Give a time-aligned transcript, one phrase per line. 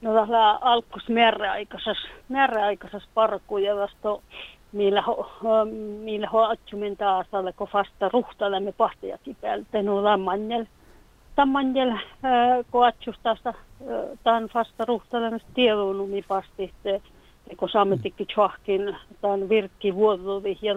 [0.00, 4.18] No tällä alkus määräaikaisessa, määräaikaisessa parkuja vasta
[4.72, 5.04] millä
[6.02, 10.64] millä ho atsumin taas alle, kun vasta ruhtalemme pahtiakin päältä, no lammanjel.
[11.36, 11.92] Tammanjel,
[12.70, 13.54] kun atsustasta,
[14.24, 16.74] tämän vasta ruhtalemassa tiedonumi pasti,
[17.56, 20.74] kun saamme tikki tjohkin, tämän virkki vuodovi, ja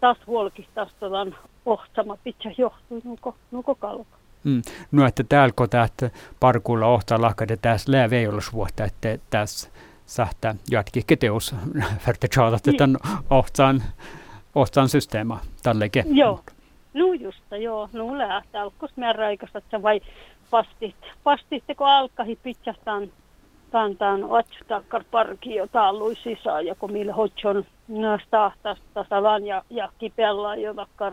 [0.00, 1.36] taas vuolkistasta tämän
[1.66, 4.16] ohtsama pitää johtuu nuko, nuko kalka.
[4.46, 4.62] Mm.
[4.92, 6.10] No, että täällä kun täältä
[6.40, 8.08] parkulla ohtaa lahkade tässä lää
[8.52, 9.70] vuotta, että tässä
[10.06, 11.54] sähtä jatkikke teos
[11.98, 12.96] för tjata tämän
[13.30, 13.82] ohtaan,
[14.54, 16.16] ohtaan systeema tällekin.
[16.16, 16.40] Joo,
[16.94, 20.00] no justa joo, no lähtee alkos määräaikaisesti vai
[20.50, 23.12] pastit, pastit kun alkahi pitsähtään
[23.98, 27.64] tämän otsutakkar parki, jota lui sisään, ja kun millä hotson
[28.26, 31.12] stahtaa tasalan ja, ja kipeällä jotakkar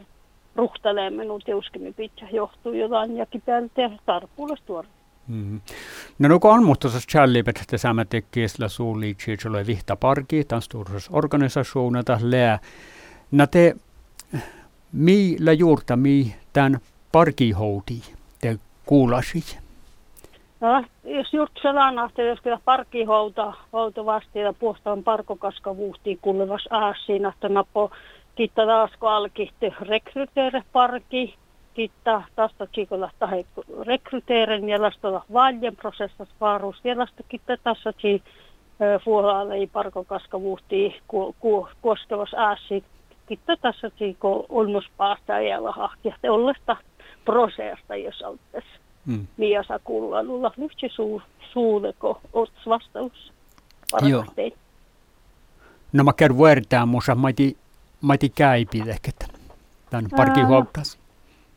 [0.55, 4.88] ruhtelee minun teuskemi pitää johtuu jotain ja kipeältä tarpuulas tuoda.
[5.27, 5.61] Mm.
[6.20, 11.09] No nu on muuttosas challi että saamme tekee sillä suuli chicholo vihta parki, tämän suurus
[11.11, 12.59] organisaationa lää.
[13.31, 13.75] No te,
[14.91, 16.80] millä juurta mi tämän
[17.11, 18.03] parkihouti
[18.41, 19.58] te kuulasi?
[20.61, 27.25] No, jos just sellainen, että jos kyllä parkihouta houta vasti ja puhtaan parkokaskavuhtiin kuulevas aasiin,
[27.25, 27.91] että napo
[28.36, 31.36] kitta taas kun alkihti rekryteere parki,
[31.73, 33.45] kitta tästä tsikolla tahe
[33.86, 38.23] rekryteeren ja lastella valjen prosessas varus ja lasta kitta tässä tsi
[39.06, 42.84] fuolaalle ei parkokaskavuhtiin ku, ku, koskevas aasiin,
[43.28, 46.78] kitta tässä kun olmus päästä ja lahti, että ollesta
[47.25, 48.68] prosessista, jos auttaisi.
[49.06, 49.28] Mm.
[49.38, 51.22] Miasa kullanulla lyhtsä suu,
[51.53, 53.34] suuleko ots vastaus.
[54.02, 54.25] Joo.
[55.94, 57.30] No mä kerron vuortaan musa, mä
[58.04, 59.12] mä eti käypi ehkä
[59.90, 61.00] tämän parkin huoltas.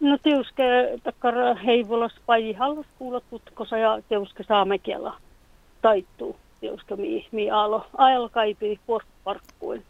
[0.00, 0.62] No tiuske
[1.02, 1.34] takkar
[1.66, 5.12] heivolas pai hallas kuulla tutkosa ja tiuske saamekielä
[5.82, 6.36] taittuu.
[6.60, 8.80] Tiuske mi, mi alo, ajalla kaipi
[9.24, 9.82] parkkuin.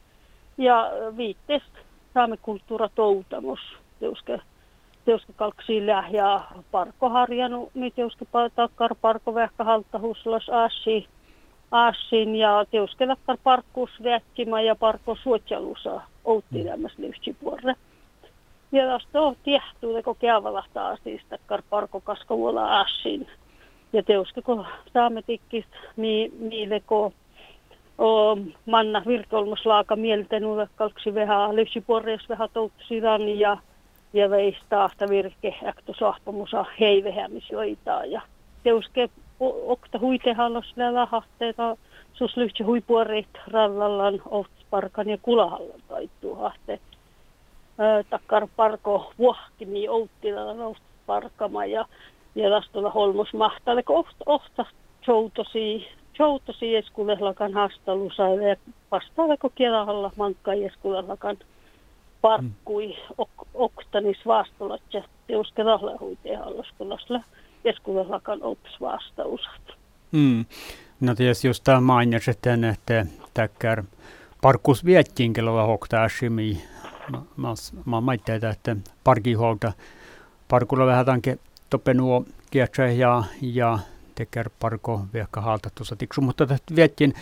[0.59, 1.79] Ja viitteestä
[2.15, 3.61] saame kulttuura toutamus.
[4.00, 4.41] Tiuske
[5.06, 6.41] teuska kalksilla ja
[6.71, 8.25] parko harjanu, niin teuska
[8.55, 11.09] takkar parko vehkä halta huslos assi,
[11.71, 16.93] assin ja teuska takkar parkkus väkkimä ja parko suotjalusa outti lämmäs
[17.41, 17.75] puolelle.
[18.72, 23.27] Ja tästä on tiehtuu, kun keavalahtaa siis takkar parko kaskavuola assin.
[23.93, 25.65] Ja teuska kun saamme tikkis,
[25.97, 27.12] niin niille kun
[27.98, 33.56] o, manna virkolmoslaaka mieltä nulle kalksi vähän lyhsipuoreessa vähän touttusidan ja
[34.12, 38.22] ja veistä virke äkto sahpamusa heivehämis joitaa ja
[38.62, 39.10] teuske
[39.41, 41.76] okta huitehallos vielä hahteita
[42.12, 46.80] sus lyhtsä huipuorit rallallan outsparkan ja kulahallan taittuu hahte.
[48.10, 51.84] Takkar parko vuohkimi outtilalan outsparkama ja
[52.34, 54.66] ja lastolla holmos mahtalle ohta ohta
[55.06, 58.56] joutosi joutosi eskulehlakan hastalusa ja
[58.91, 61.36] vastaaveko kielahalla mankka eskulehlakan
[62.20, 64.18] parkkui ok, oktanis
[64.74, 67.46] että teuske rahlahuiteen hallaskunnassa keskuudessakaan
[68.43, 69.77] oppis vastausat.
[70.12, 70.44] Mm.
[71.00, 73.82] No tietysti just tämä mainitsit, että täkkär
[74.43, 76.65] parkkus viettiin kello hoktaashimi.
[77.37, 77.54] Mä,
[77.84, 79.72] mä maitteita, että parkiholta
[80.49, 81.38] parkulla vähän tanke
[81.71, 83.78] topenuo kietsä ja, ja
[84.15, 87.15] teker parko viekka haltattu satiksu, mutta viettiin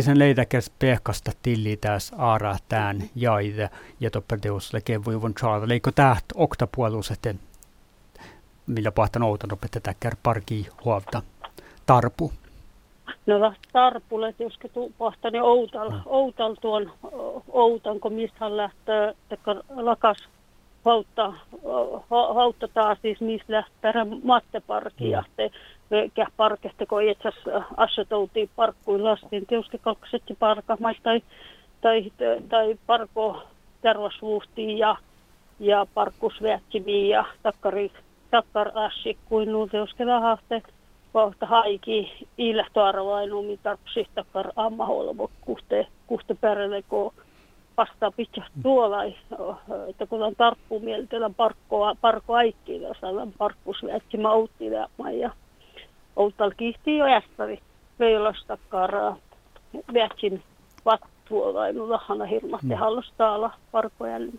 [0.00, 5.68] sen leitäkäs pehkasta tilli tässä aara tään jaide ja topperteus leke voivon saada.
[5.68, 7.34] Leikko täht oktapuolus, että
[8.66, 11.22] millä pahtan outan opetta täkkär parki huolta
[11.86, 12.32] tarpu.
[13.26, 16.00] No tarpulle, jos tuu pahtani outal, no.
[16.06, 16.90] outal tuon
[17.48, 19.14] outan, kun mistä hän lähtee,
[19.76, 20.28] lakas
[20.84, 21.32] hautta,
[22.34, 25.24] hautta taas siis mistä lähtee matteparkia.
[25.38, 25.76] Mm
[26.14, 31.22] käh parkehte, kun itse asiassa assotoutiin parkkuin lastin, tietysti kaksetti parka, tai,
[31.80, 32.12] tai,
[32.48, 33.42] tai parko
[33.82, 34.96] tervasvuhtiin ja,
[35.60, 37.90] ja parkkusvätsimiin ja takkari,
[38.36, 40.62] takkar assi, kuin tietysti lahahte,
[41.12, 47.12] kohta haiki ilehtoarvainu, mitä tarpsi takkar ammaholmo kuhte, kuhte perille, kun
[47.76, 49.04] vastaa pitää tuolla,
[49.88, 54.28] että kun on tarppu mieltä, parkko, parkko aikkiin, jos on parkkusvätsimä
[55.20, 55.30] ja
[56.16, 57.58] outal kihti jo ästävi
[57.98, 59.16] veilasta karaa.
[59.94, 60.42] Vätsin
[60.84, 62.74] vattuolainu lahana hirmahti mm.
[62.74, 64.32] hallustaala parkojalle.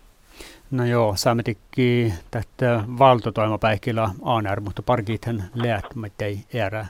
[0.71, 6.85] No joo, saamme tikki tätä valtotoimapäihkillä aanär, mutta parkithan läät, mutta ei erä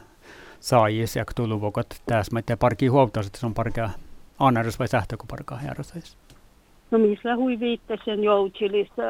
[0.60, 3.90] saajis ja tuluvuokot tässä, mutta parki huomtaa, että se on parka
[4.40, 6.18] aanärs vai sähtökö parka herrasais?
[6.92, 9.02] No missä hui viittesen joutsilista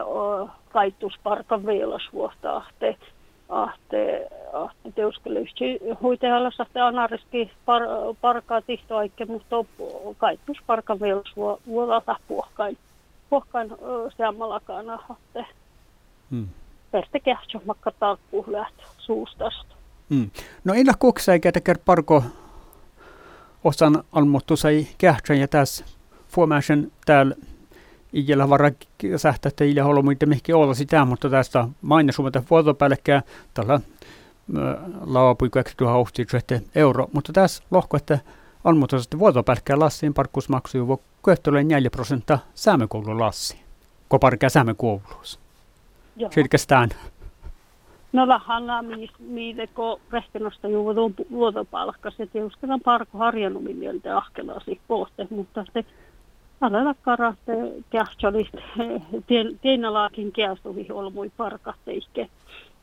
[0.72, 2.98] kaittusparkan veilasvuohtahte
[3.50, 7.82] ahte, ahte teuskelyksi huitehalla sahte anariski par,
[8.22, 9.56] parkaa tihtoaikke, mutta
[10.18, 11.34] kaittus parkan velos
[13.30, 13.70] Puhkain
[14.18, 15.46] seammalakaan ahte.
[16.32, 16.48] Hmm.
[16.92, 19.76] Perte kähtsä makka tarkkuus lähtö suustasta.
[20.10, 20.30] Hmm.
[20.64, 22.24] No inna kuksa eikä tekee parko
[23.64, 24.88] osan almuttu sai
[25.40, 25.86] ja tässä
[26.28, 27.36] fuomäisen täällä
[28.14, 28.72] ijällä varra
[29.18, 33.22] sähtä, että ijällä haluaa muita mihki olla sitä, mutta tästä mainosumata vuotopälkkää
[33.54, 33.80] tällä
[35.06, 38.20] laapui 2000 euro, mutta tässä lohko, että
[38.64, 40.98] on mutta sitten vuotopälkkää lassiin parkkusmaksuja voi
[41.28, 43.60] köhtölle 4 prosenttia säämekoulun lassi.
[44.48, 45.40] Säämekouluus.
[46.16, 46.32] Joo.
[46.32, 46.90] Sirkestään.
[48.14, 48.84] No lahalla
[49.20, 55.86] miideko rehkenosta juodun vuotopalkkas ja tiusketan parko harjanumiljoilta ahkelasi pohte, mutta se
[56.62, 57.54] Alalla karaste
[57.90, 58.50] kähtsali
[59.62, 62.30] tienalaakin kästuhi olmui parkahteikke.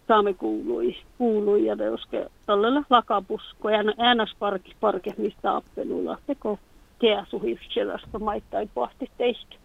[0.08, 6.58] Saame kuului, kuului ja teuske tällä lakapusko ja äänas parke, parke mistä appelulla teko
[7.04, 9.56] käsuhi sellaista maittain pohti teistä.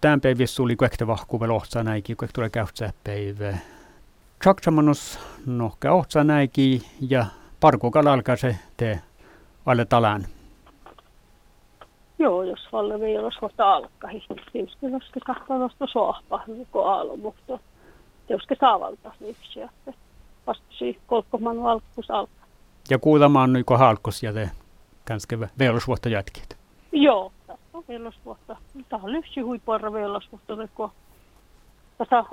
[0.00, 3.58] Tämän päivässä oli kuekta vahkuva lohtsa näikin, kuekta tulee käyhtsää päivä.
[4.42, 7.26] Chakchamanus nohka ohtsa näikin ja
[7.60, 9.00] parkukalla alkaa se te
[9.66, 10.26] alle talan.
[12.18, 14.10] Joo, jos Valle ei olisi kohta alkaa.
[14.12, 16.40] Jos kahtaa tuosta sohpa,
[16.70, 17.58] kun aalo, mutta
[18.26, 19.92] tietysti saavalta liipsi, että
[20.46, 22.46] vastasi kolkkoman valkkus alkaa.
[22.90, 24.50] Ja kuulemaan nyt kun halkkus ja te
[25.08, 26.56] kanske velosvuotta jatkit.
[26.92, 27.84] Joo, tässä on.
[28.88, 29.12] Tämä on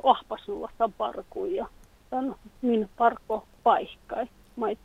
[0.04, 1.68] ohpasuussa parkuja.
[2.10, 4.16] Tämä on minun parko paikka.
[4.56, 4.80] Mait